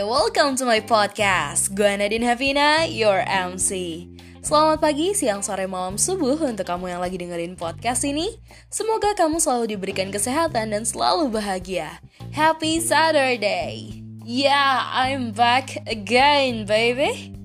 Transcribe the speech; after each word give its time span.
Welcome 0.00 0.56
to 0.56 0.64
my 0.64 0.80
podcast. 0.80 1.76
Gue 1.76 1.92
Nadine 1.92 2.24
Havina, 2.24 2.88
your 2.88 3.20
MC. 3.28 4.08
Selamat 4.40 4.80
pagi, 4.80 5.12
siang, 5.12 5.44
sore, 5.44 5.68
malam, 5.68 6.00
subuh 6.00 6.40
untuk 6.40 6.64
kamu 6.64 6.96
yang 6.96 7.04
lagi 7.04 7.20
dengerin 7.20 7.52
podcast 7.52 8.08
ini. 8.08 8.40
Semoga 8.72 9.12
kamu 9.12 9.36
selalu 9.36 9.76
diberikan 9.76 10.08
kesehatan 10.08 10.72
dan 10.72 10.88
selalu 10.88 11.28
bahagia. 11.28 12.00
Happy 12.32 12.80
Saturday. 12.80 14.00
Yeah, 14.24 14.88
I'm 14.88 15.36
back 15.36 15.84
again, 15.84 16.64
baby. 16.64 17.36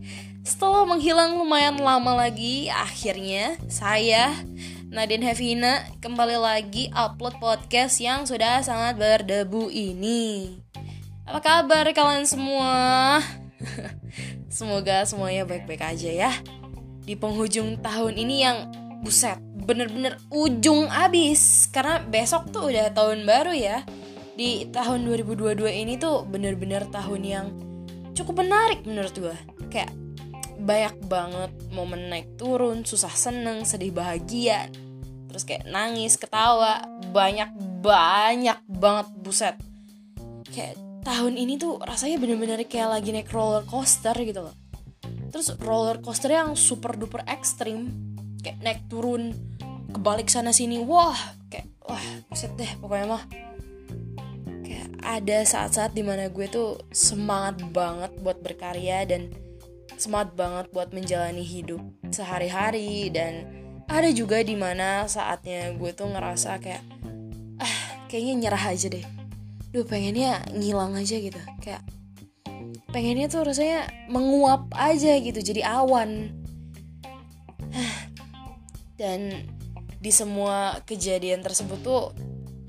Setelah 0.47 0.87
menghilang 0.87 1.35
lumayan 1.35 1.75
lama 1.75 2.23
lagi, 2.23 2.71
akhirnya 2.71 3.59
saya 3.67 4.31
Nadine 4.87 5.27
Havina 5.27 5.91
kembali 5.99 6.39
lagi 6.39 6.87
upload 6.95 7.35
podcast 7.43 7.99
yang 7.99 8.23
sudah 8.23 8.63
sangat 8.63 8.95
berdebu 8.95 9.67
ini. 9.67 10.63
Apa 11.25 11.41
kabar 11.41 11.89
kalian 11.89 12.29
semua? 12.29 13.17
Semoga 14.53 15.01
semuanya 15.09 15.41
baik-baik 15.41 15.81
aja 15.81 16.29
ya. 16.29 16.31
Di 17.01 17.17
penghujung 17.17 17.81
tahun 17.81 18.13
ini 18.13 18.45
yang 18.45 18.69
buset, 19.01 19.41
bener-bener 19.65 20.21
ujung 20.29 20.85
abis. 20.85 21.65
Karena 21.73 21.97
besok 21.97 22.53
tuh 22.53 22.69
udah 22.69 22.93
tahun 22.93 23.25
baru 23.25 23.57
ya. 23.57 23.81
Di 24.37 24.69
tahun 24.69 25.09
2022 25.09 25.65
ini 25.65 25.97
tuh 25.97 26.29
bener-bener 26.29 26.85
tahun 26.93 27.21
yang 27.25 27.47
cukup 28.13 28.45
menarik 28.45 28.85
menurut 28.85 29.17
gue. 29.17 29.37
Kayak 29.73 29.97
banyak 30.61 31.09
banget 31.09 31.51
momen 31.73 32.05
naik 32.13 32.37
turun, 32.37 32.85
susah 32.85 33.11
seneng, 33.11 33.65
sedih 33.65 33.89
bahagia. 33.89 34.69
Terus 35.33 35.41
kayak 35.41 35.65
nangis, 35.73 36.21
ketawa, 36.21 36.85
banyak 37.09 37.49
banyak 37.81 38.61
banget 38.69 39.07
buset. 39.25 39.57
Kayak 40.53 40.84
tahun 41.05 41.37
ini 41.37 41.61
tuh 41.61 41.77
rasanya 41.77 42.17
bener-bener 42.17 42.57
kayak 42.65 42.97
lagi 42.97 43.13
naik 43.13 43.29
roller 43.29 43.61
coaster 43.69 44.17
gitu 44.17 44.41
loh. 44.41 44.55
Terus 45.29 45.53
roller 45.61 46.01
coaster 46.01 46.33
yang 46.33 46.57
super 46.57 46.97
duper 46.97 47.21
ekstrim 47.29 47.93
kayak 48.41 48.57
naik 48.65 48.81
turun 48.89 49.31
kebalik 49.93 50.27
sana 50.27 50.49
sini 50.49 50.81
wah 50.81 51.15
kayak 51.47 51.69
wah 51.85 52.01
buset 52.27 52.51
deh 52.57 52.71
pokoknya 52.81 53.05
mah. 53.05 53.23
Kayak 54.65 54.89
ada 55.05 55.37
saat-saat 55.45 55.93
di 55.93 56.01
mana 56.01 56.25
gue 56.33 56.49
tuh 56.49 56.81
semangat 56.89 57.61
banget 57.69 58.09
buat 58.25 58.41
berkarya 58.41 59.05
dan 59.05 59.29
semangat 59.95 60.33
banget 60.33 60.65
buat 60.73 60.89
menjalani 60.89 61.45
hidup 61.45 61.79
sehari-hari 62.09 63.13
dan 63.13 63.45
ada 63.85 64.09
juga 64.09 64.41
di 64.41 64.57
mana 64.57 65.05
saatnya 65.05 65.69
gue 65.77 65.93
tuh 65.93 66.09
ngerasa 66.09 66.57
kayak 66.57 66.81
ah 67.61 67.75
kayaknya 68.09 68.49
nyerah 68.49 68.73
aja 68.73 68.89
deh 68.89 69.24
duh 69.75 69.83
pengennya 69.83 70.39
ngilang 70.55 70.95
aja 70.95 71.19
gitu. 71.19 71.35
Kayak 71.59 71.83
pengennya 72.95 73.27
tuh 73.27 73.43
rasanya 73.43 73.91
menguap 74.07 74.71
aja 74.71 75.19
gitu 75.19 75.35
jadi 75.43 75.67
awan. 75.67 76.31
Dan 78.95 79.51
di 79.99 80.11
semua 80.15 80.79
kejadian 80.87 81.43
tersebut 81.43 81.79
tuh 81.83 82.15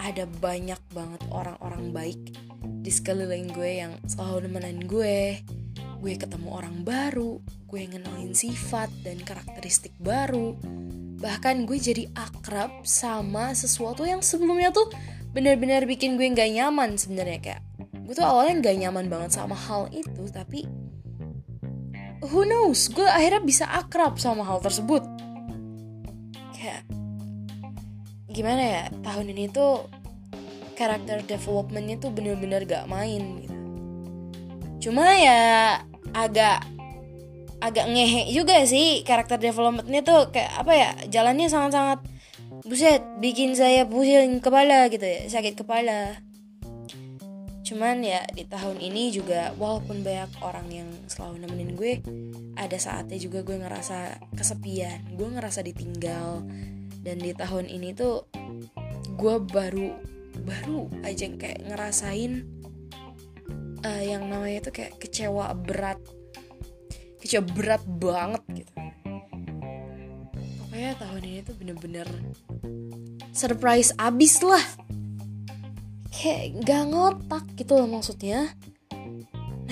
ada 0.03 0.27
banyak 0.43 0.83
banget 0.91 1.23
orang-orang 1.31 1.95
baik 1.95 2.23
di 2.83 2.91
sekeliling 2.91 3.55
gue 3.55 3.87
yang 3.87 3.95
selalu 4.11 4.51
nemenin 4.51 4.83
gue. 4.91 5.47
Gue 6.03 6.13
ketemu 6.19 6.59
orang 6.59 6.83
baru 6.83 7.39
gue 7.67 7.83
ngenalin 7.87 8.35
sifat 8.35 8.91
dan 9.07 9.23
karakteristik 9.23 9.95
baru. 10.03 10.59
Bahkan 11.23 11.71
gue 11.71 11.79
jadi 11.79 12.11
akrab 12.19 12.83
sama 12.83 13.55
sesuatu 13.55 14.03
yang 14.03 14.23
sebelumnya 14.23 14.75
tuh 14.75 14.91
benar-benar 15.37 15.85
bikin 15.85 16.17
gue 16.17 16.33
nggak 16.33 16.57
nyaman 16.57 16.97
sebenarnya 16.97 17.39
kayak 17.45 17.63
gue 18.09 18.15
tuh 18.17 18.25
awalnya 18.25 18.65
nggak 18.65 18.77
nyaman 18.89 19.07
banget 19.13 19.37
sama 19.37 19.53
hal 19.53 19.93
itu 19.93 20.25
tapi 20.33 20.65
who 22.25 22.49
knows 22.49 22.89
gue 22.89 23.05
akhirnya 23.05 23.43
bisa 23.45 23.65
akrab 23.69 24.17
sama 24.17 24.43
hal 24.47 24.59
tersebut. 24.65 25.05
Kayak 26.57 26.83
gimana 28.33 28.63
ya 28.63 28.85
tahun 29.05 29.33
ini 29.37 29.53
tuh 29.53 29.87
karakter 30.77 31.25
developmentnya 31.25 31.97
tuh 31.97 32.13
bener-bener 32.13 32.69
gak 32.69 32.89
main 32.89 33.45
gitu. 33.45 33.57
Cuma 34.89 35.09
ya 35.17 35.41
agak 36.13 36.65
agak 37.65 37.89
ngehe 37.89 38.29
juga 38.37 38.61
sih 38.69 39.01
karakter 39.03 39.41
developmentnya 39.41 40.05
tuh 40.05 40.29
kayak 40.29 40.53
apa 40.61 40.73
ya 40.77 40.91
jalannya 41.09 41.49
sangat-sangat 41.49 42.05
buset 42.65 43.03
bikin 43.21 43.53
saya 43.53 43.85
pusing 43.85 44.41
kepala 44.41 44.89
gitu 44.89 45.05
ya 45.05 45.29
sakit 45.29 45.59
kepala. 45.59 46.21
Cuman 47.67 47.99
ya 48.07 48.23
di 48.31 48.47
tahun 48.47 48.79
ini 48.79 49.11
juga 49.11 49.51
walaupun 49.59 50.07
banyak 50.07 50.31
orang 50.41 50.67
yang 50.71 50.89
selalu 51.11 51.43
nemenin 51.43 51.73
gue 51.75 51.93
ada 52.55 52.79
saatnya 52.79 53.19
juga 53.19 53.43
gue 53.43 53.59
ngerasa 53.59 54.23
kesepian 54.39 55.19
gue 55.19 55.29
ngerasa 55.29 55.61
ditinggal. 55.67 56.47
Dan 57.03 57.23
di 57.23 57.35
tahun 57.35 57.71
ini 57.71 57.93
tuh 57.93 58.27
gue 59.19 59.37
baru 59.43 59.95
baru 60.47 60.91
aja 61.03 61.27
kayak 61.33 61.67
ngerasain 61.67 62.47
uh, 63.83 64.03
yang 64.03 64.27
namanya 64.31 64.71
tuh 64.71 64.75
kayak 64.75 64.97
kecewa 65.03 65.53
berat. 65.59 65.99
Kecewa 67.19 67.43
berat 67.51 67.83
banget 67.87 68.43
gitu 68.63 68.73
pokoknya 70.77 71.01
tahun 71.01 71.23
ini 71.25 71.41
tuh 71.41 71.57
bener-bener 71.57 72.09
surprise 73.33 73.97
abis 73.97 74.45
lah. 74.45 74.61
Kayak 76.13 76.69
gak 76.69 76.85
ngotak 76.93 77.45
gitu 77.57 77.81
loh 77.81 77.89
maksudnya. 77.89 78.53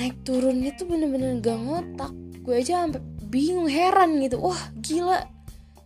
Naik 0.00 0.24
turunnya 0.24 0.72
tuh 0.72 0.88
bener-bener 0.88 1.44
gak 1.44 1.60
ngotak. 1.60 2.08
Gue 2.40 2.56
aja 2.56 2.88
sampai 2.88 3.04
bingung 3.28 3.68
heran 3.68 4.16
gitu. 4.24 4.40
Wah 4.40 4.56
gila. 4.80 5.28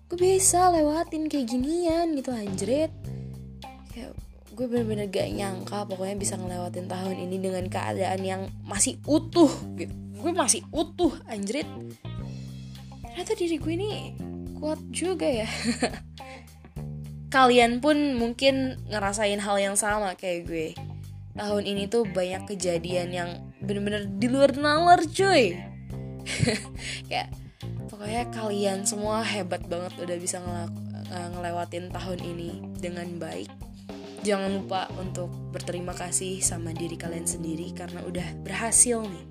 Gue 0.06 0.38
bisa 0.38 0.70
lewatin 0.70 1.26
kayak 1.26 1.50
ginian 1.50 2.14
gitu 2.14 2.30
anjrit. 2.30 2.94
Kayak 3.90 4.14
gue 4.54 4.66
bener-bener 4.70 5.10
gak 5.10 5.34
nyangka 5.34 5.82
pokoknya 5.90 6.14
bisa 6.14 6.38
ngelewatin 6.38 6.86
tahun 6.86 7.26
ini 7.26 7.42
dengan 7.42 7.66
keadaan 7.66 8.22
yang 8.22 8.46
masih 8.70 9.02
utuh. 9.02 9.50
Gitu 9.74 9.90
gue 9.90 10.30
masih 10.30 10.62
utuh 10.70 11.10
anjrit. 11.26 11.66
Ternyata 13.02 13.34
diri 13.34 13.58
gue 13.58 13.74
ini 13.74 13.90
kuat 14.58 14.82
juga 14.90 15.24
ya. 15.24 15.48
Kalian 17.34 17.78
pun 17.78 18.18
mungkin 18.18 18.80
ngerasain 18.90 19.38
hal 19.38 19.56
yang 19.62 19.76
sama 19.78 20.18
kayak 20.18 20.48
gue. 20.48 20.68
Tahun 21.38 21.64
ini 21.64 21.86
tuh 21.86 22.02
banyak 22.08 22.50
kejadian 22.50 23.14
yang 23.14 23.30
bener-bener 23.62 24.10
di 24.10 24.26
luar 24.26 24.58
nalar 24.58 25.06
cuy. 25.06 25.54
Kayak 27.08 27.30
pokoknya 27.86 28.26
kalian 28.34 28.78
semua 28.82 29.22
hebat 29.22 29.62
banget 29.70 29.94
udah 30.02 30.16
bisa 30.18 30.42
ngelewatin 31.36 31.94
tahun 31.94 32.20
ini 32.26 32.50
dengan 32.82 33.06
baik. 33.22 33.46
Jangan 34.26 34.50
lupa 34.58 34.90
untuk 34.98 35.30
berterima 35.54 35.94
kasih 35.94 36.42
sama 36.42 36.74
diri 36.74 36.98
kalian 36.98 37.28
sendiri 37.28 37.70
karena 37.70 38.02
udah 38.02 38.26
berhasil 38.42 39.06
nih 39.06 39.26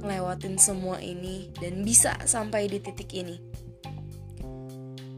ngelewatin 0.00 0.56
semua 0.56 0.96
ini 0.96 1.52
dan 1.60 1.84
bisa 1.84 2.16
sampai 2.24 2.72
di 2.72 2.80
titik 2.80 3.12
ini 3.12 3.49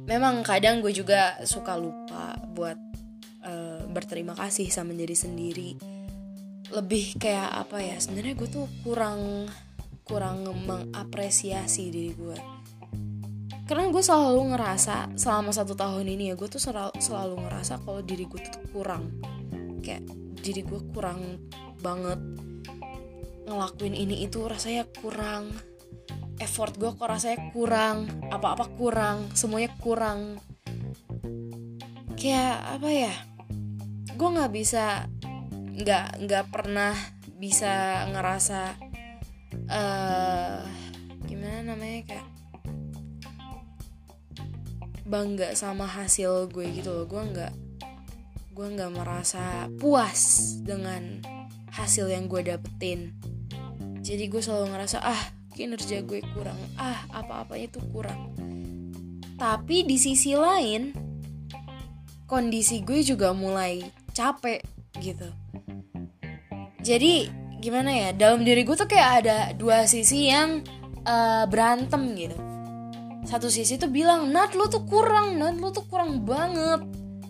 memang 0.06 0.42
kadang 0.42 0.82
gue 0.82 0.90
juga 0.90 1.38
suka 1.46 1.78
lupa 1.78 2.34
buat 2.50 2.78
uh, 3.46 3.86
berterima 3.90 4.34
kasih 4.34 4.70
sama 4.70 4.94
diri 4.96 5.14
sendiri. 5.14 5.70
Lebih 6.72 7.20
kayak 7.20 7.68
apa 7.68 7.78
ya 7.84 7.96
sebenarnya 8.00 8.34
gue 8.34 8.48
tuh 8.48 8.66
kurang 8.82 9.46
kurang 10.02 10.48
mengapresiasi 10.66 11.92
diri 11.92 12.12
gue. 12.16 12.38
Karena 13.62 13.88
gue 13.88 14.02
selalu 14.02 14.52
ngerasa 14.52 15.16
selama 15.16 15.54
satu 15.54 15.72
tahun 15.78 16.04
ini 16.04 16.32
ya 16.32 16.34
gue 16.34 16.48
tuh 16.50 16.60
selalu, 16.60 16.98
selalu 16.98 17.34
ngerasa 17.46 17.80
kalau 17.86 18.02
diri 18.02 18.26
gue 18.26 18.40
tuh 18.42 18.64
kurang. 18.74 19.22
Kayak 19.80 20.04
diri 20.42 20.66
gue 20.66 20.80
kurang 20.90 21.48
banget. 21.78 22.18
Ngelakuin 23.46 23.94
ini 23.94 24.26
itu 24.26 24.44
rasanya 24.46 24.86
kurang 24.98 25.54
effort 26.42 26.74
gue 26.74 26.90
kok 26.90 27.06
rasanya 27.06 27.50
kurang 27.54 28.10
apa-apa 28.28 28.66
kurang 28.74 29.30
semuanya 29.32 29.70
kurang. 29.78 30.42
Kayak 32.18 32.78
apa 32.78 32.88
ya 32.90 33.14
gue 34.12 34.28
nggak 34.28 34.52
bisa 34.52 35.06
nggak 35.72 36.06
nggak 36.26 36.44
pernah 36.52 36.94
bisa 37.38 38.06
ngerasa 38.12 38.78
uh, 39.66 40.62
gimana 41.26 41.74
namanya 41.74 42.00
kayak 42.06 42.28
bangga 45.02 45.52
sama 45.58 45.86
hasil 45.86 46.50
gue 46.50 46.66
gitu 46.74 46.90
loh. 46.92 47.06
Gue 47.06 47.22
nggak 47.22 47.52
gue 48.52 48.66
nggak 48.68 48.92
merasa 48.92 49.66
puas 49.80 50.54
dengan 50.60 51.24
hasil 51.72 52.12
yang 52.12 52.28
gue 52.28 52.44
dapetin. 52.44 53.16
Jadi 54.02 54.28
gue 54.28 54.42
selalu 54.44 54.76
ngerasa 54.76 54.98
ah 55.00 55.41
kinerja 55.62 56.02
gue 56.02 56.26
kurang. 56.34 56.58
Ah 56.74 57.06
apa-apanya 57.14 57.78
tuh 57.78 57.86
kurang. 57.94 58.34
Tapi 59.38 59.86
di 59.86 59.94
sisi 59.94 60.34
lain 60.34 60.90
kondisi 62.26 62.82
gue 62.82 63.06
juga 63.06 63.30
mulai 63.30 63.78
capek 64.10 64.58
gitu. 64.98 65.30
Jadi 66.82 67.30
gimana 67.62 67.94
ya 67.94 68.08
dalam 68.10 68.42
diri 68.42 68.66
gue 68.66 68.74
tuh 68.74 68.90
kayak 68.90 69.10
ada 69.22 69.54
dua 69.54 69.86
sisi 69.86 70.26
yang 70.26 70.66
uh, 71.06 71.46
berantem 71.46 72.10
gitu. 72.18 72.34
Satu 73.22 73.46
sisi 73.46 73.78
tuh 73.78 73.86
bilang 73.86 74.34
Nat 74.34 74.58
lo 74.58 74.66
tuh 74.66 74.82
kurang 74.82 75.38
Nat 75.38 75.62
lo 75.62 75.70
tuh 75.70 75.86
kurang 75.86 76.26
banget. 76.26 76.82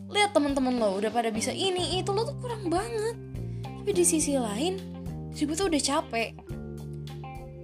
Lihat 0.09 0.33
teman-teman 0.33 0.81
lo 0.81 0.97
udah 0.97 1.13
pada 1.13 1.29
bisa 1.29 1.53
ini 1.53 2.01
itu 2.01 2.17
lo 2.17 2.25
tuh 2.25 2.37
kurang 2.41 2.73
banget. 2.73 3.13
Tapi 3.61 3.93
di 3.93 4.05
sisi 4.09 4.41
lain 4.41 4.81
diri 5.37 5.45
gue 5.45 5.57
tuh 5.57 5.69
udah 5.69 5.83
capek 5.85 6.33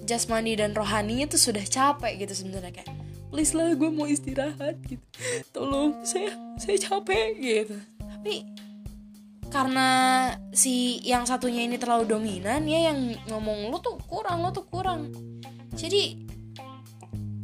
jasmani 0.08 0.56
dan 0.56 0.72
rohaninya 0.72 1.28
tuh 1.28 1.36
sudah 1.36 1.60
capek 1.60 2.24
gitu 2.24 2.32
sebenarnya 2.32 2.80
kayak 2.80 2.88
please 3.28 3.52
lah 3.52 3.76
gue 3.76 3.90
mau 3.92 4.08
istirahat 4.08 4.80
gitu. 4.88 5.04
Tolong 5.52 6.00
saya 6.00 6.32
saya 6.56 6.80
capek 6.80 7.36
gitu. 7.36 7.76
Tapi 8.00 8.48
karena 9.48 9.88
si 10.52 11.00
yang 11.04 11.24
satunya 11.24 11.64
ini 11.64 11.76
terlalu 11.80 12.08
dominan 12.08 12.64
ya 12.68 12.92
yang 12.92 13.16
ngomong 13.28 13.68
lo 13.68 13.80
tuh 13.84 14.00
kurang 14.08 14.44
lo 14.44 14.50
tuh 14.52 14.64
kurang. 14.64 15.12
Jadi 15.76 16.24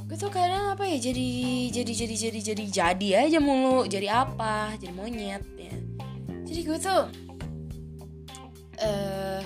gue 0.05 0.17
tuh 0.17 0.33
kadang 0.33 0.73
apa 0.73 0.89
ya 0.89 1.01
jadi 1.01 1.29
jadi 1.73 1.93
jadi 1.93 2.15
jadi 2.17 2.41
jadi 2.53 2.65
jadi 2.69 3.09
aja 3.29 3.39
mulu 3.41 3.85
jadi 3.85 4.25
apa 4.25 4.77
jadi 4.81 4.93
monyet 4.97 5.45
ya. 5.57 5.77
Jadi 6.49 6.61
gue 6.65 6.79
tuh 6.81 7.03
uh, 8.81 9.41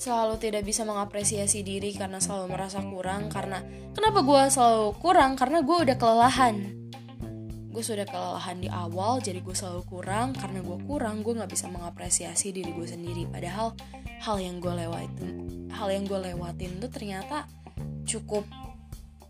selalu 0.00 0.40
tidak 0.40 0.64
bisa 0.64 0.88
mengapresiasi 0.88 1.60
diri 1.60 1.92
karena 1.92 2.16
selalu 2.16 2.56
merasa 2.56 2.80
kurang 2.80 3.28
karena 3.28 3.60
kenapa 3.92 4.24
gue 4.24 4.42
selalu 4.48 4.96
kurang? 4.96 5.36
Karena 5.36 5.60
gue 5.60 5.76
udah 5.76 5.96
kelelahan. 6.00 6.56
Gue 7.70 7.84
sudah 7.84 8.08
kelelahan 8.08 8.64
di 8.64 8.72
awal 8.72 9.20
jadi 9.20 9.44
gue 9.44 9.52
selalu 9.52 9.84
kurang. 9.84 10.32
Karena 10.32 10.64
gue 10.64 10.78
kurang 10.88 11.20
gue 11.20 11.36
nggak 11.36 11.52
bisa 11.52 11.68
mengapresiasi 11.68 12.56
diri 12.56 12.72
gue 12.72 12.88
sendiri. 12.88 13.28
Padahal 13.28 13.76
hal 14.24 14.40
yang 14.40 14.56
gue 14.56 14.72
lewatin 14.72 15.50
hal 15.80 15.88
yang 15.88 16.04
gue 16.04 16.18
lewatin 16.18 16.76
tuh 16.82 16.90
ternyata 16.92 17.46
cukup 18.04 18.44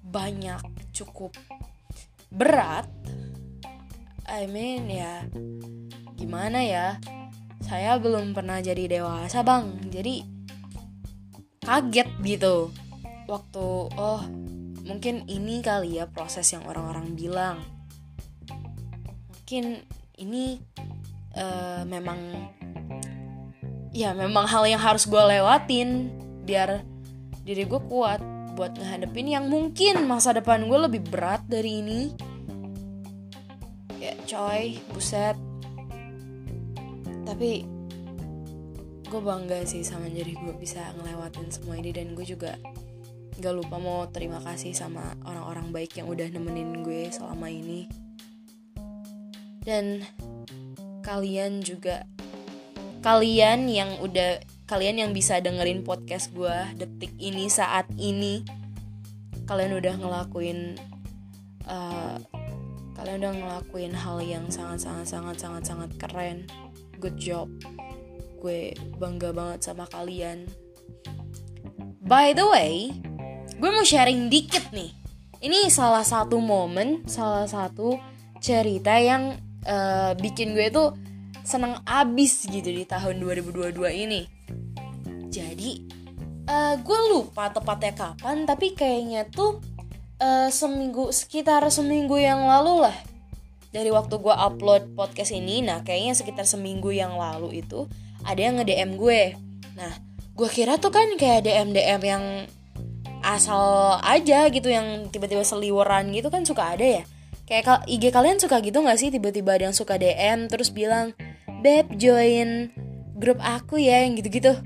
banyak 0.02 0.58
cukup 0.90 1.30
berat. 2.32 2.88
I 4.26 4.50
mean 4.50 4.90
ya 4.90 5.26
gimana 6.18 6.64
ya? 6.64 6.98
Saya 7.60 8.00
belum 8.02 8.32
pernah 8.34 8.58
jadi 8.58 8.98
dewasa 8.98 9.46
bang. 9.46 9.78
Jadi 9.94 10.26
kaget 11.70 12.10
gitu. 12.26 12.74
Waktu 13.30 13.66
oh 13.94 14.26
mungkin 14.82 15.22
ini 15.30 15.62
kali 15.62 16.02
ya 16.02 16.10
proses 16.10 16.50
yang 16.50 16.66
orang-orang 16.66 17.14
bilang. 17.14 17.62
Mungkin 19.30 19.86
ini 20.18 20.58
uh, 21.38 21.86
memang 21.86 22.18
ya 23.94 24.10
memang 24.18 24.50
hal 24.50 24.66
yang 24.66 24.82
harus 24.82 25.06
gue 25.06 25.22
lewatin 25.22 26.10
biar 26.42 26.82
diri 27.46 27.62
gue 27.62 27.82
kuat 27.86 28.18
buat 28.58 28.74
ngehadepin 28.74 29.30
yang 29.30 29.46
mungkin 29.46 30.10
masa 30.10 30.34
depan 30.34 30.66
gue 30.66 30.78
lebih 30.90 31.06
berat 31.06 31.46
dari 31.46 31.86
ini. 31.86 32.10
Ya 34.02 34.18
coy 34.26 34.82
buset. 34.90 35.38
Tapi 37.22 37.62
gue 39.10 39.18
bangga 39.18 39.66
sih 39.66 39.82
sama 39.82 40.06
diri 40.06 40.38
gue 40.38 40.54
bisa 40.54 40.94
ngelewatin 40.94 41.50
semua 41.50 41.74
ini 41.74 41.90
dan 41.90 42.14
gue 42.14 42.22
juga 42.22 42.54
gak 43.42 43.54
lupa 43.58 43.82
mau 43.82 44.06
terima 44.06 44.38
kasih 44.38 44.70
sama 44.70 45.18
orang-orang 45.26 45.74
baik 45.74 45.98
yang 45.98 46.06
udah 46.06 46.30
nemenin 46.30 46.86
gue 46.86 47.10
selama 47.10 47.50
ini. 47.50 47.90
Dan 49.66 50.06
kalian 51.02 51.58
juga 51.58 52.06
kalian 53.02 53.66
yang 53.66 53.98
udah 53.98 54.46
kalian 54.70 55.02
yang 55.02 55.10
bisa 55.10 55.42
dengerin 55.42 55.82
podcast 55.82 56.30
gue 56.30 56.54
detik 56.78 57.10
ini 57.18 57.50
saat 57.50 57.90
ini 57.98 58.46
kalian 59.50 59.74
udah 59.74 59.94
ngelakuin 59.98 60.78
uh, 61.66 62.14
kalian 62.94 63.26
udah 63.26 63.34
ngelakuin 63.34 63.90
hal 63.90 64.22
yang 64.22 64.46
sangat 64.54 64.86
sangat 64.86 65.10
sangat 65.10 65.36
sangat 65.42 65.62
sangat 65.66 65.90
keren. 65.98 66.46
Good 67.02 67.18
job 67.18 67.50
gue 68.40 68.72
bangga 68.96 69.36
banget 69.36 69.60
sama 69.68 69.84
kalian. 69.86 70.48
By 72.00 72.32
the 72.32 72.48
way 72.48 72.96
gue 73.60 73.70
mau 73.70 73.84
sharing 73.84 74.32
dikit 74.32 74.72
nih. 74.72 74.96
Ini 75.40 75.68
salah 75.68 76.04
satu 76.04 76.40
momen 76.40 77.04
salah 77.04 77.44
satu 77.44 78.00
cerita 78.40 78.96
yang 78.96 79.36
uh, 79.68 80.16
bikin 80.16 80.56
gue 80.56 80.72
tuh 80.72 80.96
seneng 81.44 81.80
abis 81.84 82.48
gitu 82.48 82.72
di 82.72 82.88
tahun 82.88 83.20
2022 83.20 83.76
ini. 84.08 84.24
Jadi 85.28 85.70
uh, 86.48 86.74
gue 86.80 87.00
lupa 87.12 87.52
tepatnya 87.52 87.92
kapan 87.92 88.48
tapi 88.48 88.72
kayaknya 88.72 89.28
tuh 89.28 89.60
uh, 90.20 90.48
seminggu 90.48 91.12
sekitar 91.12 91.64
seminggu 91.68 92.16
yang 92.16 92.44
lalu 92.44 92.88
lah 92.88 92.96
dari 93.70 93.90
waktu 93.90 94.18
gue 94.18 94.34
upload 94.34 94.94
podcast 94.98 95.30
ini. 95.30 95.62
Nah 95.62 95.82
kayaknya 95.86 96.14
sekitar 96.18 96.46
seminggu 96.46 96.90
yang 96.90 97.14
lalu 97.14 97.62
itu 97.62 97.86
ada 98.24 98.40
yang 98.40 98.60
nge-DM 98.60 98.96
gue. 98.96 99.22
Nah 99.76 99.92
gue 100.34 100.48
kira 100.48 100.80
tuh 100.80 100.88
kan 100.88 101.04
kayak 101.20 101.44
DM 101.44 101.76
DM 101.76 102.00
yang 102.00 102.24
asal 103.20 103.96
aja 104.00 104.48
gitu 104.48 104.72
yang 104.72 105.12
tiba-tiba 105.12 105.44
seliweran 105.44 106.08
gitu 106.16 106.32
kan 106.32 106.44
suka 106.48 106.76
ada 106.76 106.86
ya? 107.00 107.02
Kayak 107.44 107.84
IG 107.90 108.14
kalian 108.14 108.38
suka 108.38 108.62
gitu 108.62 108.80
gak 108.80 108.96
sih? 108.96 109.10
Tiba-tiba 109.10 109.58
ada 109.58 109.68
yang 109.68 109.76
suka 109.76 110.00
DM 110.00 110.48
terus 110.48 110.70
bilang 110.72 111.12
beb 111.60 111.92
join 111.98 112.72
grup 113.20 113.36
aku 113.42 113.76
ya 113.76 114.06
yang 114.06 114.16
gitu-gitu. 114.16 114.56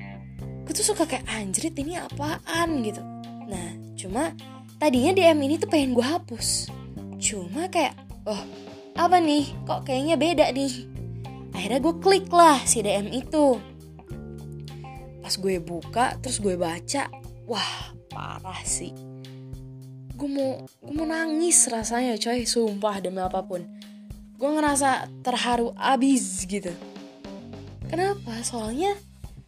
Gue 0.64 0.72
tuh 0.72 0.86
suka 0.86 1.04
kayak 1.04 1.26
anjrit 1.26 1.74
ini 1.74 1.98
apaan? 1.98 2.84
gitu. 2.86 3.02
Nah 3.50 3.68
cuma 3.98 4.30
tadinya 4.78 5.10
DM 5.10 5.38
ini 5.42 5.54
tuh 5.58 5.66
pengen 5.66 5.96
gue 5.96 6.06
hapus. 6.06 6.70
Cuma 7.18 7.66
kayak 7.66 7.98
oh 8.28 8.42
apa 8.94 9.18
nih? 9.18 9.50
Kok 9.66 9.90
kayaknya 9.90 10.14
beda 10.14 10.46
nih 10.54 10.93
akhirnya 11.54 11.80
gue 11.80 11.94
klik 12.02 12.26
lah 12.28 12.58
si 12.66 12.82
DM 12.82 13.08
itu. 13.14 13.56
Pas 15.24 15.34
gue 15.38 15.56
buka 15.62 16.18
terus 16.20 16.42
gue 16.42 16.58
baca 16.58 17.08
wah 17.48 17.94
parah 18.10 18.60
sih. 18.66 18.92
Gue 20.18 20.28
mau 20.28 20.60
gue 20.82 20.94
mau 20.94 21.06
nangis 21.08 21.70
rasanya 21.70 22.18
coy 22.18 22.44
sumpah 22.44 23.00
demi 23.00 23.22
apa 23.22 23.40
pun. 23.40 23.64
Gue 24.36 24.50
ngerasa 24.50 25.08
terharu 25.24 25.72
abis 25.78 26.44
gitu. 26.44 26.74
Kenapa? 27.88 28.42
Soalnya 28.42 28.98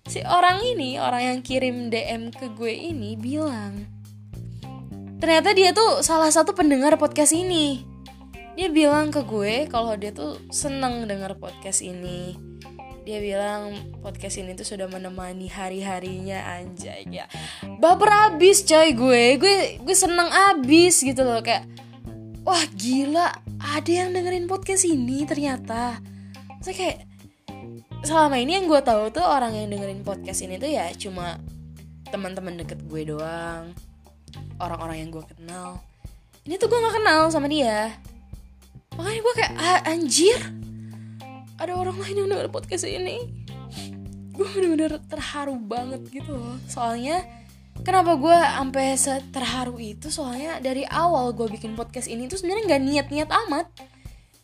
si 0.06 0.22
orang 0.22 0.62
ini 0.62 1.02
orang 1.02 1.22
yang 1.34 1.38
kirim 1.42 1.90
DM 1.90 2.30
ke 2.30 2.46
gue 2.54 2.70
ini 2.70 3.18
bilang 3.18 3.90
ternyata 5.18 5.50
dia 5.50 5.74
tuh 5.74 6.06
salah 6.06 6.30
satu 6.30 6.54
pendengar 6.54 6.94
podcast 6.94 7.34
ini 7.34 7.82
dia 8.56 8.72
bilang 8.72 9.12
ke 9.12 9.20
gue 9.20 9.68
kalau 9.68 9.92
dia 10.00 10.16
tuh 10.16 10.40
seneng 10.48 11.04
denger 11.04 11.36
podcast 11.36 11.84
ini. 11.84 12.40
Dia 13.04 13.20
bilang 13.20 13.76
podcast 14.00 14.40
ini 14.40 14.56
tuh 14.56 14.64
sudah 14.64 14.88
menemani 14.88 15.46
hari-harinya 15.46 16.40
anjay 16.56 17.04
ya. 17.06 17.28
Baper 17.78 18.32
abis 18.32 18.64
coy 18.64 18.96
gue. 18.96 19.24
Gue 19.36 19.54
gue 19.78 19.96
seneng 19.96 20.32
abis 20.32 21.04
gitu 21.04 21.20
loh 21.22 21.44
kayak 21.44 21.68
wah 22.42 22.64
gila 22.72 23.28
ada 23.60 23.92
yang 23.92 24.16
dengerin 24.16 24.48
podcast 24.48 24.88
ini 24.88 25.28
ternyata. 25.28 26.00
Saya 26.64 26.74
kayak 26.74 26.98
selama 28.08 28.40
ini 28.40 28.56
yang 28.56 28.72
gue 28.72 28.80
tahu 28.80 29.12
tuh 29.12 29.22
orang 29.22 29.52
yang 29.52 29.68
dengerin 29.68 30.00
podcast 30.00 30.40
ini 30.40 30.56
tuh 30.56 30.72
ya 30.72 30.88
cuma 30.96 31.36
teman-teman 32.08 32.56
deket 32.56 32.80
gue 32.88 33.04
doang 33.04 33.76
orang-orang 34.56 35.04
yang 35.04 35.10
gue 35.12 35.24
kenal. 35.36 35.84
Ini 36.48 36.56
tuh 36.56 36.72
gue 36.72 36.80
nggak 36.80 36.96
kenal 37.04 37.28
sama 37.28 37.52
dia 37.52 37.92
makanya 38.96 39.20
gue 39.20 39.34
kayak 39.36 39.52
ah, 39.60 39.80
anjir. 39.88 40.40
Ada 41.56 41.72
orang 41.72 41.96
lain 42.00 42.16
yang 42.24 42.28
denger 42.28 42.48
podcast 42.52 42.84
ini. 42.84 43.32
Gue 44.32 44.44
bener-bener 44.52 45.00
terharu 45.08 45.56
banget 45.56 46.04
gitu 46.12 46.36
loh. 46.36 46.60
Soalnya 46.68 47.24
kenapa 47.80 48.20
gue 48.20 48.36
sampai 48.36 48.86
terharu 49.32 49.76
itu? 49.80 50.12
Soalnya 50.12 50.60
dari 50.60 50.84
awal 50.84 51.32
gue 51.32 51.48
bikin 51.48 51.72
podcast 51.72 52.08
ini 52.08 52.28
tuh 52.28 52.36
sebenarnya 52.40 52.76
nggak 52.76 52.82
niat-niat 52.84 53.30
amat. 53.46 53.66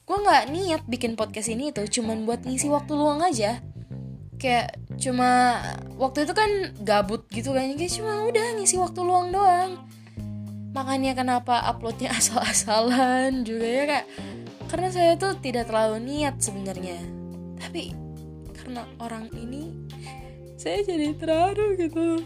Gue 0.09 0.17
nggak 0.17 0.45
niat 0.49 0.83
bikin 0.89 1.17
podcast 1.17 1.53
ini 1.53 1.69
tuh 1.73 1.85
cuman 1.85 2.25
buat 2.25 2.45
ngisi 2.45 2.73
waktu 2.73 2.93
luang 2.97 3.21
aja. 3.21 3.61
Kayak 4.41 4.81
cuma 4.97 5.61
waktu 6.01 6.25
itu 6.25 6.33
kan 6.33 6.51
gabut 6.81 7.29
gitu 7.29 7.53
kan. 7.53 7.69
Kayak 7.77 7.93
cuma 8.01 8.25
udah 8.25 8.47
ngisi 8.57 8.81
waktu 8.81 9.01
luang 9.05 9.29
doang 9.29 9.77
makanya 10.73 11.13
kenapa 11.13 11.61
uploadnya 11.69 12.13
asal-asalan 12.19 13.45
juga 13.45 13.69
ya 13.69 13.85
kayak 13.89 14.07
karena 14.73 14.89
saya 14.89 15.13
tuh 15.21 15.37
tidak 15.37 15.69
terlalu 15.69 16.01
niat 16.01 16.41
sebenarnya. 16.41 16.97
Tapi 17.61 17.93
karena 18.57 18.89
orang 19.05 19.29
ini 19.37 19.69
saya 20.57 20.81
jadi 20.81 21.13
terharu 21.13 21.77
gitu. 21.77 22.25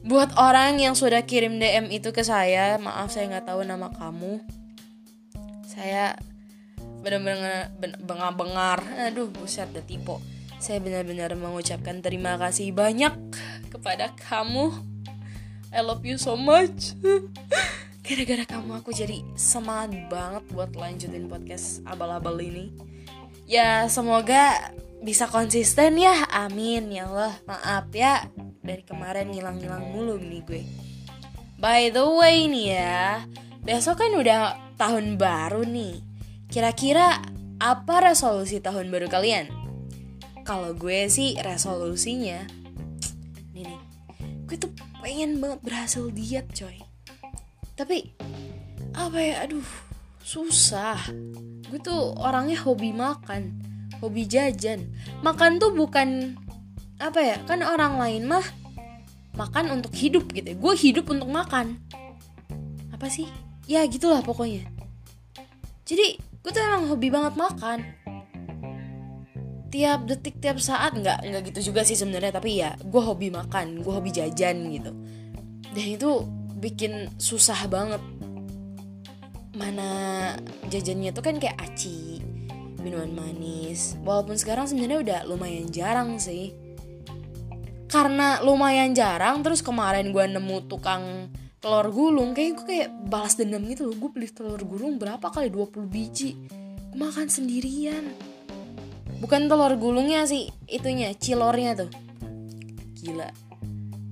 Buat 0.00 0.32
orang 0.40 0.80
yang 0.80 0.96
sudah 0.96 1.20
kirim 1.28 1.60
DM 1.60 1.92
itu 1.92 2.16
ke 2.16 2.24
saya 2.24 2.80
maaf 2.80 3.12
saya 3.12 3.28
nggak 3.28 3.52
tahu 3.52 3.60
nama 3.68 3.92
kamu. 3.92 4.40
Saya 5.68 6.16
benar-benar 7.04 7.76
bengar-bengar 8.00 8.80
aduh 8.96 9.28
buset 9.28 9.68
udah 9.68 9.84
tipe. 9.84 10.16
Saya 10.56 10.80
benar-benar 10.80 11.36
mengucapkan 11.36 12.00
terima 12.00 12.40
kasih 12.40 12.72
banyak 12.72 13.12
kepada 13.68 14.16
kamu 14.16 14.89
I 15.70 15.86
love 15.86 16.02
you 16.02 16.18
so 16.18 16.34
much. 16.34 16.98
Gara-gara 18.06 18.42
kamu 18.42 18.82
aku 18.82 18.90
jadi 18.90 19.22
semangat 19.38 20.10
banget 20.10 20.42
buat 20.50 20.74
lanjutin 20.74 21.30
podcast 21.30 21.86
abal-abal 21.86 22.42
ini. 22.42 22.74
Ya 23.46 23.86
semoga 23.86 24.74
bisa 24.98 25.30
konsisten 25.30 25.94
ya. 25.94 26.26
Amin 26.34 26.90
ya 26.90 27.06
Allah. 27.06 27.38
Maaf 27.46 27.86
ya 27.94 28.26
dari 28.66 28.82
kemarin 28.82 29.30
ngilang-ngilang 29.30 29.94
mulu 29.94 30.18
nih 30.18 30.42
gue. 30.42 30.62
By 31.62 31.94
the 31.94 32.02
way 32.18 32.50
nih 32.50 32.66
ya 32.74 33.22
besok 33.62 34.02
kan 34.02 34.10
udah 34.18 34.58
tahun 34.74 35.22
baru 35.22 35.62
nih. 35.62 36.02
Kira-kira 36.50 37.22
apa 37.62 38.10
resolusi 38.10 38.58
tahun 38.58 38.90
baru 38.90 39.06
kalian? 39.06 39.46
Kalau 40.42 40.74
gue 40.74 41.06
sih 41.06 41.38
resolusinya 41.38 42.42
nih 43.54 43.70
nih 43.70 43.80
gue 44.50 44.58
tuh 44.58 44.89
pengen 45.00 45.40
banget 45.40 45.60
berhasil 45.64 46.04
diet 46.12 46.46
coy. 46.52 46.78
Tapi 47.74 48.12
apa 48.92 49.18
ya 49.18 49.34
aduh 49.44 49.66
susah. 50.20 51.00
Gue 51.68 51.80
tuh 51.80 52.14
orangnya 52.20 52.60
hobi 52.60 52.92
makan 52.92 53.70
hobi 54.00 54.24
jajan. 54.24 54.88
Makan 55.20 55.60
tuh 55.60 55.72
bukan 55.76 56.36
apa 57.00 57.20
ya 57.20 57.36
kan 57.48 57.64
orang 57.64 57.96
lain 57.96 58.28
mah 58.28 58.44
makan 59.32 59.72
untuk 59.72 59.96
hidup 59.96 60.28
gitu 60.36 60.52
gue 60.56 60.74
hidup 60.76 61.08
untuk 61.08 61.28
makan. 61.28 61.80
Apa 62.92 63.06
sih? 63.08 63.28
Ya 63.64 63.84
gitulah 63.86 64.20
pokoknya. 64.24 64.66
Jadi 65.84 66.20
gue 66.20 66.50
tuh 66.50 66.60
emang 66.64 66.88
hobi 66.88 67.12
banget 67.12 67.36
makan 67.36 67.99
tiap 69.70 70.04
detik 70.04 70.42
tiap 70.42 70.58
saat 70.58 70.98
nggak 70.98 71.22
nggak 71.30 71.42
gitu 71.54 71.72
juga 71.72 71.86
sih 71.86 71.94
sebenarnya. 71.96 72.36
Tapi 72.36 72.50
ya 72.58 72.74
gue 72.76 73.02
hobi 73.02 73.30
makan 73.30 73.80
gue 73.80 73.92
hobi 73.94 74.10
jajan 74.10 74.68
gitu. 74.74 74.92
Dan 75.70 75.86
itu 75.86 76.10
bikin 76.58 77.08
susah 77.16 77.70
banget. 77.70 78.02
Mana 79.54 79.90
jajannya 80.68 81.14
tuh 81.14 81.22
kan 81.22 81.38
kayak 81.38 81.56
aci 81.62 82.18
minuman 82.82 83.14
manis. 83.14 83.94
Walaupun 84.02 84.34
sekarang 84.34 84.66
sebenarnya 84.66 84.98
udah 85.00 85.20
lumayan 85.30 85.70
jarang 85.70 86.18
sih. 86.18 86.52
Karena 87.90 88.38
lumayan 88.42 88.94
jarang 88.94 89.42
terus 89.42 89.62
kemarin 89.62 90.10
gue 90.10 90.24
nemu 90.26 90.66
tukang 90.70 91.30
telur 91.60 91.92
gulung 91.92 92.32
kayak 92.32 92.62
gue 92.62 92.66
kayak 92.66 92.90
balas 93.06 93.38
dendam 93.38 93.62
gitu 93.66 93.86
loh. 93.86 93.96
Gue 93.98 94.10
beli 94.10 94.28
telur 94.30 94.62
gulung 94.66 94.98
berapa 94.98 95.26
kali? 95.30 95.50
20 95.50 95.86
biji. 95.86 96.34
Gue 96.90 96.98
makan 96.98 97.26
sendirian 97.30 98.29
bukan 99.20 99.46
telur 99.46 99.76
gulungnya 99.76 100.24
sih 100.26 100.48
itunya 100.66 101.12
cilornya 101.14 101.76
tuh. 101.86 101.90
Gila. 103.00 103.28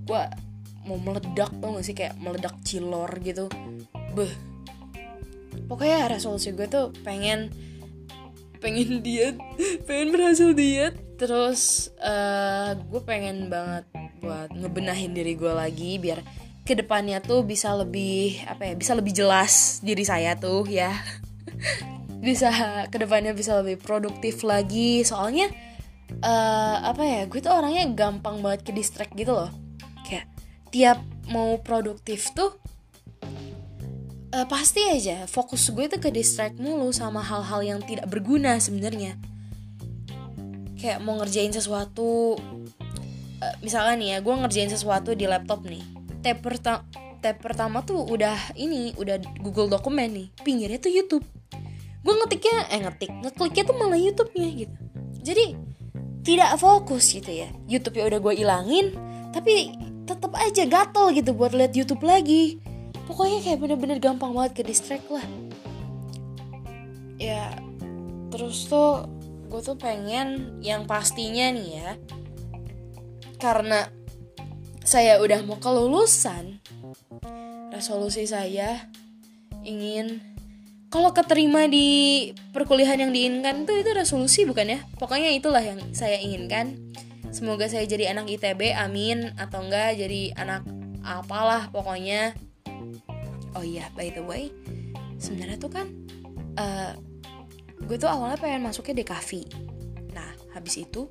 Gue 0.04 0.22
mau 0.88 0.96
meledak 1.00 1.52
tuh 1.58 1.68
gak 1.74 1.84
sih? 1.84 1.94
Kayak 1.96 2.14
meledak 2.20 2.54
cilor 2.62 3.10
gitu. 3.24 3.48
Beh 4.14 4.32
pokoknya 5.68 6.08
resolusi 6.08 6.56
gue 6.56 6.64
tuh 6.70 6.94
pengen 7.04 7.52
pengen 8.58 9.04
diet 9.04 9.36
pengen 9.88 10.14
berhasil 10.14 10.52
diet. 10.54 10.94
Terus 11.18 11.90
uh, 11.98 12.78
gue 12.78 13.02
pengen 13.02 13.50
banget 13.50 13.84
buat 14.22 14.50
ngebenahin 14.54 15.14
diri 15.14 15.34
gue 15.34 15.50
lagi 15.50 15.98
biar 15.98 16.22
ke 16.68 16.76
depannya 16.76 17.24
tuh 17.24 17.48
bisa 17.48 17.72
lebih 17.72 18.44
apa 18.44 18.68
ya 18.68 18.74
bisa 18.76 18.92
lebih 18.92 19.16
jelas 19.16 19.80
diri 19.80 20.04
saya 20.04 20.36
tuh 20.36 20.68
ya 20.68 20.92
bisa 22.18 22.50
ke 22.90 22.96
depannya 22.98 23.32
bisa 23.32 23.62
lebih 23.62 23.78
produktif 23.78 24.42
lagi. 24.42 25.06
Soalnya 25.06 25.50
uh, 26.22 26.76
apa 26.82 27.02
ya 27.02 27.20
gue 27.30 27.40
tuh 27.40 27.54
orangnya 27.54 27.86
gampang 27.94 28.42
banget 28.42 28.66
ke 28.66 28.72
distract 28.74 29.14
gitu 29.14 29.34
loh. 29.34 29.50
Kayak 30.02 30.26
tiap 30.74 30.98
mau 31.30 31.56
produktif 31.60 32.32
tuh 32.34 32.56
uh, 34.34 34.46
pasti 34.48 34.84
aja 34.84 35.24
fokus 35.28 35.68
gue 35.70 35.86
tuh 35.88 36.00
ke 36.00 36.10
distract 36.12 36.60
mulu 36.60 36.92
sama 36.92 37.22
hal-hal 37.24 37.60
yang 37.62 37.80
tidak 37.84 38.08
berguna 38.10 38.58
sebenarnya. 38.58 39.16
Kayak 40.78 41.02
mau 41.02 41.18
ngerjain 41.18 41.50
sesuatu 41.54 42.38
uh, 43.42 43.54
misalkan 43.62 44.02
nih 44.02 44.16
ya 44.16 44.18
gue 44.22 44.34
ngerjain 44.34 44.70
sesuatu 44.70 45.14
di 45.14 45.26
laptop 45.28 45.64
nih. 45.64 45.82
Tab, 46.18 46.42
perta 46.42 46.82
tab 47.18 47.38
pertama 47.38 47.82
tuh 47.82 48.06
udah 48.06 48.54
ini 48.58 48.94
udah 48.98 49.18
Google 49.42 49.70
dokumen 49.70 50.10
nih. 50.14 50.28
Pinggirnya 50.42 50.78
tuh 50.82 50.90
YouTube 50.90 51.26
gue 51.98 52.14
ngetiknya 52.14 52.56
eh 52.70 52.80
ngetik 52.82 53.10
ngekliknya 53.10 53.62
tuh 53.66 53.76
malah 53.76 53.98
YouTube-nya 53.98 54.48
gitu. 54.66 54.76
Jadi 55.22 55.44
tidak 56.22 56.60
fokus 56.60 57.10
gitu 57.10 57.30
ya. 57.30 57.48
YouTube 57.66 57.98
ya 57.98 58.04
udah 58.06 58.20
gue 58.20 58.34
ilangin 58.38 58.86
tapi 59.34 59.74
tetap 60.08 60.32
aja 60.40 60.64
gatel 60.64 61.12
gitu 61.12 61.36
buat 61.36 61.52
lihat 61.52 61.76
YouTube 61.76 62.06
lagi. 62.06 62.62
Pokoknya 63.08 63.40
kayak 63.40 63.58
bener-bener 63.60 63.98
gampang 64.00 64.32
banget 64.36 64.60
ke 64.60 64.62
distract 64.64 65.08
lah. 65.08 65.24
Ya 67.18 67.56
terus 68.28 68.68
tuh 68.68 69.08
gue 69.48 69.60
tuh 69.64 69.76
pengen 69.80 70.60
yang 70.60 70.84
pastinya 70.84 71.48
nih 71.48 71.68
ya 71.80 71.90
karena 73.40 73.88
saya 74.84 75.20
udah 75.20 75.40
mau 75.48 75.56
kelulusan 75.56 76.60
resolusi 77.72 78.28
saya 78.28 78.88
ingin 79.64 80.20
kalau 80.88 81.12
keterima 81.12 81.68
di 81.68 82.30
perkuliahan 82.52 83.08
yang 83.08 83.12
diinginkan 83.12 83.68
tuh 83.68 83.76
itu 83.80 83.92
resolusi 83.92 84.48
bukan 84.48 84.76
ya? 84.76 84.80
Pokoknya 84.96 85.32
itulah 85.32 85.60
yang 85.60 85.80
saya 85.92 86.16
inginkan. 86.16 86.76
Semoga 87.28 87.68
saya 87.68 87.84
jadi 87.84 88.16
anak 88.16 88.32
ITB 88.32 88.72
amin. 88.72 89.36
Atau 89.36 89.68
enggak 89.68 90.00
jadi 90.00 90.32
anak 90.36 90.64
apalah 91.04 91.68
pokoknya. 91.68 92.32
Oh 93.52 93.64
iya 93.64 93.88
by 93.96 94.12
the 94.12 94.24
way 94.24 94.52
sebenarnya 95.18 95.58
tuh 95.58 95.70
kan 95.70 95.86
uh, 96.56 96.94
gue 97.84 97.96
tuh 97.98 98.08
awalnya 98.08 98.38
pengen 98.38 98.62
masuknya 98.62 99.02
DKV 99.02 99.50
nah 100.14 100.30
habis 100.54 100.78
itu 100.82 101.10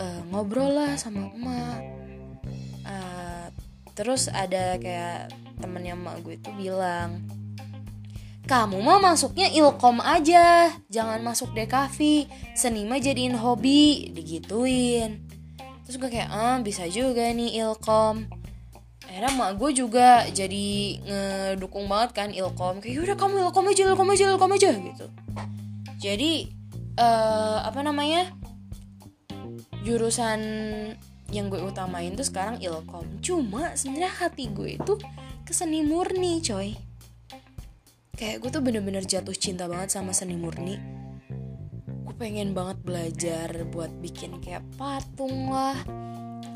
uh, 0.00 0.20
ngobrol 0.32 0.72
lah 0.76 0.96
sama 0.98 1.32
emak. 1.32 1.80
Uh, 2.86 3.46
terus 3.96 4.28
ada 4.28 4.76
kayak 4.76 5.32
temennya 5.60 5.96
emak 5.96 6.20
gue 6.24 6.36
tuh 6.40 6.52
bilang 6.56 7.24
kamu 8.46 8.78
mau 8.78 9.02
masuknya 9.02 9.50
ilkom 9.50 9.98
aja 9.98 10.70
jangan 10.86 11.18
masuk 11.18 11.50
DKV 11.50 12.30
seni 12.54 12.86
mah 12.86 13.02
jadiin 13.02 13.34
hobi 13.34 14.14
digituin. 14.14 15.26
Terus 15.82 15.98
gue 15.98 16.10
kayak 16.10 16.30
ah 16.30 16.58
bisa 16.62 16.86
juga 16.86 17.26
nih 17.34 17.58
ilkom. 17.66 18.30
Akhirnya 19.02 19.30
mak 19.34 19.58
gue 19.58 19.70
juga 19.74 20.30
jadi 20.30 20.66
ngedukung 21.02 21.90
banget 21.90 22.10
kan 22.14 22.30
ilkom. 22.30 22.78
Kayak 22.78 23.10
udah 23.10 23.16
kamu 23.18 23.34
ilkom 23.50 23.66
aja 23.66 23.82
ilkom 23.90 24.08
aja 24.14 24.24
ilkom 24.30 24.52
aja 24.54 24.70
gitu. 24.78 25.06
Jadi 25.98 26.46
uh, 27.02 27.66
apa 27.66 27.82
namanya 27.82 28.30
jurusan 29.82 30.38
yang 31.34 31.50
gue 31.50 31.58
utamain 31.58 32.14
tuh 32.14 32.22
sekarang 32.22 32.62
ilkom. 32.62 33.18
Cuma 33.18 33.74
sebenarnya 33.74 34.14
hati 34.22 34.54
gue 34.54 34.78
itu 34.78 34.94
keseni 35.42 35.82
murni 35.82 36.38
coy 36.46 36.85
kayak 38.16 38.40
gue 38.40 38.50
tuh 38.50 38.64
bener-bener 38.64 39.04
jatuh 39.04 39.36
cinta 39.36 39.68
banget 39.68 39.92
sama 39.92 40.16
seni 40.16 40.40
murni. 40.40 40.80
Gue 42.08 42.16
pengen 42.16 42.56
banget 42.56 42.80
belajar 42.80 43.48
buat 43.68 43.92
bikin 44.00 44.40
kayak 44.40 44.64
patung 44.80 45.52
lah 45.52 45.76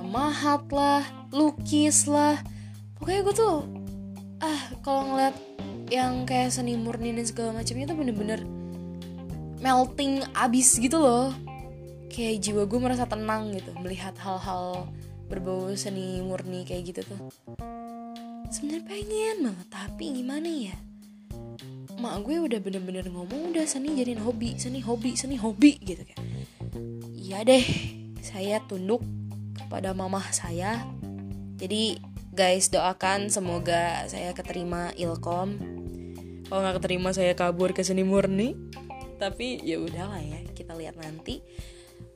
mahat 0.00 0.64
lah 0.72 1.04
lukis 1.30 2.08
lah. 2.08 2.40
Pokoknya 2.96 3.20
gue 3.28 3.34
tuh 3.36 3.58
ah 4.40 4.60
kalau 4.80 5.12
ngeliat 5.12 5.36
yang 5.92 6.24
kayak 6.24 6.48
seni 6.48 6.80
murni 6.80 7.12
dan 7.12 7.28
segala 7.28 7.60
macamnya 7.60 7.92
tuh 7.92 7.98
bener-bener 8.00 8.40
melting 9.60 10.24
abis 10.32 10.80
gitu 10.80 10.96
loh. 10.96 11.30
Kayak 12.08 12.40
jiwa 12.42 12.64
gue 12.64 12.78
merasa 12.80 13.04
tenang 13.04 13.52
gitu 13.52 13.70
melihat 13.84 14.16
hal-hal 14.16 14.88
berbau 15.28 15.70
seni 15.76 16.24
murni 16.24 16.64
kayak 16.64 16.96
gitu 16.96 17.00
tuh. 17.04 17.20
Sebenarnya 18.48 18.82
pengen 18.88 19.36
banget 19.44 19.68
tapi 19.68 20.04
gimana 20.16 20.48
ya 20.48 20.89
mak 22.00 22.24
gue 22.24 22.40
udah 22.40 22.58
bener-bener 22.64 23.04
ngomong 23.12 23.52
udah 23.52 23.68
seni 23.68 23.92
jadiin 23.94 24.24
hobi 24.24 24.56
seni 24.56 24.80
hobi 24.80 25.12
seni 25.14 25.36
hobi 25.36 25.76
gitu 25.84 26.00
kayak 26.00 26.20
iya 27.12 27.44
deh 27.44 27.62
saya 28.24 28.60
tunduk 28.64 29.04
kepada 29.70 29.94
mamah 29.94 30.34
saya. 30.34 30.82
Jadi 31.58 32.02
guys 32.34 32.74
doakan 32.74 33.30
semoga 33.30 34.02
saya 34.10 34.34
keterima 34.34 34.90
ilkom. 34.98 35.62
Kalau 36.50 36.60
nggak 36.66 36.82
keterima 36.82 37.14
saya 37.14 37.38
kabur 37.38 37.70
ke 37.70 37.86
seni 37.86 38.02
murni. 38.02 38.58
Tapi 39.22 39.62
ya 39.62 39.78
udahlah 39.78 40.18
ya 40.18 40.42
kita 40.58 40.74
lihat 40.74 40.98
nanti. 40.98 41.38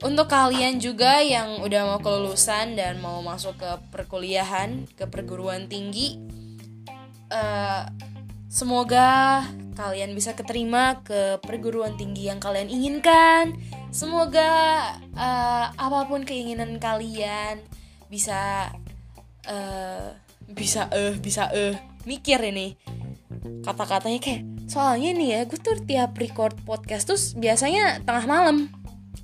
Untuk 0.02 0.26
kalian 0.26 0.82
juga 0.82 1.22
yang 1.22 1.62
udah 1.62 1.94
mau 1.94 2.00
kelulusan 2.02 2.74
dan 2.74 2.98
mau 2.98 3.22
masuk 3.22 3.60
ke 3.60 3.70
perkuliahan, 3.94 4.90
ke 4.98 5.06
perguruan 5.06 5.70
tinggi, 5.70 6.18
uh, 7.30 7.86
semoga 8.50 9.44
kalian 9.74 10.14
bisa 10.14 10.32
keterima 10.38 11.02
ke 11.02 11.38
perguruan 11.42 11.98
tinggi 11.98 12.30
yang 12.30 12.38
kalian 12.38 12.70
inginkan. 12.70 13.58
Semoga 13.90 14.50
uh, 15.14 15.66
apa 15.74 16.06
pun 16.06 16.22
keinginan 16.22 16.78
kalian 16.78 17.62
bisa 18.08 18.70
uh, 19.50 20.14
bisa 20.46 20.88
eh 20.94 21.12
uh, 21.12 21.14
bisa 21.18 21.50
eh 21.50 21.74
uh, 21.74 21.74
mikir 22.06 22.38
ini. 22.40 22.78
Kata-katanya 23.66 24.20
kayak 24.22 24.42
soalnya 24.70 25.10
nih 25.12 25.28
ya 25.28 25.40
gue 25.44 25.58
tuh 25.60 25.76
tiap 25.84 26.16
record 26.16 26.56
podcast 26.64 27.04
tuh 27.10 27.18
biasanya 27.36 28.00
tengah 28.06 28.24
malam. 28.24 28.72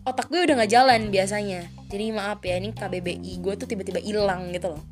Otak 0.05 0.29
gue 0.29 0.43
udah 0.45 0.61
nggak 0.61 0.73
jalan 0.73 1.09
biasanya. 1.09 1.71
Jadi 1.91 2.15
maaf 2.15 2.45
ya 2.47 2.59
ini 2.59 2.71
KBBI 2.71 3.43
gue 3.43 3.55
tuh 3.59 3.67
tiba-tiba 3.67 3.99
hilang 3.99 4.55
gitu 4.55 4.79
loh 4.79 4.83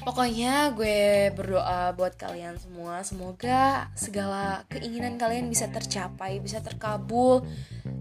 Pokoknya 0.00 0.72
gue 0.72 1.28
berdoa 1.36 1.92
buat 1.92 2.16
kalian 2.16 2.56
semua 2.56 3.04
Semoga 3.04 3.92
segala 3.92 4.64
keinginan 4.72 5.20
kalian 5.20 5.52
bisa 5.52 5.68
tercapai 5.68 6.40
Bisa 6.40 6.64
terkabul. 6.64 7.44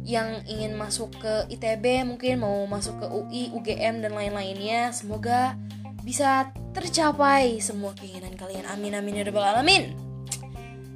Yang 0.07 0.47
ingin 0.47 0.79
masuk 0.79 1.11
ke 1.19 1.51
ITB 1.51 2.07
Mungkin 2.07 2.39
mau 2.39 2.63
masuk 2.71 3.03
ke 3.03 3.07
UI, 3.11 3.43
UGM 3.51 3.99
dan 3.99 4.15
lain-lainnya 4.15 4.95
Semoga 4.95 5.59
bisa 5.99 6.49
tercapai 6.71 7.59
semua 7.59 7.91
keinginan 7.93 8.33
kalian. 8.39 8.65
Amin 8.71 8.95
amin 8.95 9.19
ya 9.19 9.23
rabbal 9.27 9.45
alamin. 9.45 9.93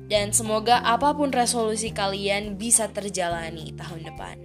Dan 0.07 0.31
semoga 0.31 0.83
apa 0.83 1.15
pun 1.15 1.29
resolusi 1.29 1.91
kalian 1.91 2.55
bisa 2.55 2.87
terjalani 2.91 3.75
tahun 3.75 4.07
depan 4.07 4.35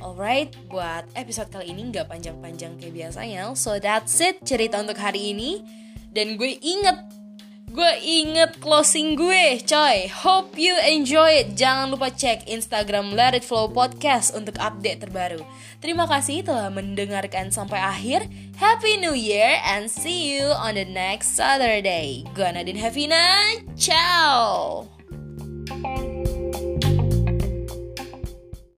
Alright, 0.00 0.56
buat 0.72 1.04
episode 1.12 1.52
kali 1.52 1.76
ini 1.76 1.92
nggak 1.92 2.08
panjang-panjang 2.08 2.80
kayak 2.80 2.96
biasanya. 2.96 3.52
So 3.52 3.76
that's 3.76 4.16
it 4.24 4.40
cerita 4.48 4.80
untuk 4.80 4.96
hari 4.96 5.36
ini. 5.36 5.60
Dan 6.10 6.40
gue 6.40 6.56
inget, 6.58 6.98
gue 7.68 7.92
inget 8.00 8.56
closing 8.64 9.14
gue, 9.14 9.60
coy. 9.62 10.08
Hope 10.08 10.56
you 10.56 10.72
enjoy 10.80 11.44
it. 11.44 11.52
Jangan 11.54 11.92
lupa 11.92 12.08
cek 12.10 12.48
Instagram 12.48 13.12
Let 13.12 13.36
It 13.36 13.44
Flow 13.44 13.68
Podcast 13.68 14.32
untuk 14.32 14.56
update 14.56 15.04
terbaru. 15.04 15.44
Terima 15.84 16.08
kasih 16.08 16.48
telah 16.48 16.72
mendengarkan 16.72 17.52
sampai 17.52 17.78
akhir. 17.78 18.26
Happy 18.56 18.96
New 18.98 19.14
Year 19.14 19.60
and 19.68 19.86
see 19.86 20.32
you 20.32 20.48
on 20.48 20.80
the 20.80 20.88
next 20.88 21.36
Saturday. 21.36 22.24
Gue 22.32 22.48
Nadine 22.48 22.80
Havina, 22.80 23.54
ciao. 23.76 24.88